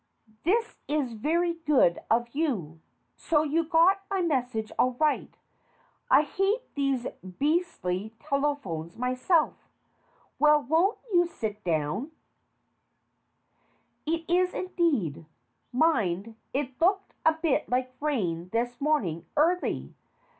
[0.45, 2.79] This is very good of you.
[3.17, 5.31] So you got my message all right
[6.09, 7.05] I hate these
[7.37, 9.53] beastly telephones myself.
[10.39, 12.13] Well, won't you sit down?
[14.07, 14.53] THE DIFFICULT CASE 209 It is,
[15.05, 15.25] indeed.
[15.71, 19.93] Mind, it looked a bit like rain this morning early.